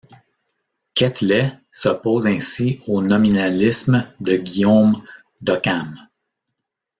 [0.95, 5.05] Quetelet s'oppose ainsi au nominalisme de Guillaume
[5.41, 5.95] d'Ockham.